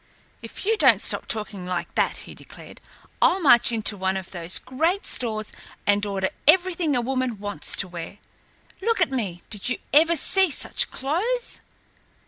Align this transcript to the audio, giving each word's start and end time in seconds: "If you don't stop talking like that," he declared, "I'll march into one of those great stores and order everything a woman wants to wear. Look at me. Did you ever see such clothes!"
"If 0.41 0.65
you 0.65 0.77
don't 0.77 0.99
stop 0.99 1.27
talking 1.27 1.67
like 1.67 1.93
that," 1.93 2.17
he 2.25 2.33
declared, 2.33 2.81
"I'll 3.21 3.39
march 3.39 3.71
into 3.71 3.95
one 3.95 4.17
of 4.17 4.31
those 4.31 4.57
great 4.57 5.05
stores 5.05 5.51
and 5.85 6.03
order 6.07 6.31
everything 6.47 6.95
a 6.95 7.01
woman 7.01 7.37
wants 7.37 7.75
to 7.75 7.87
wear. 7.87 8.17
Look 8.81 8.99
at 8.99 9.11
me. 9.11 9.43
Did 9.51 9.69
you 9.69 9.77
ever 9.93 10.15
see 10.15 10.49
such 10.49 10.89
clothes!" 10.89 11.61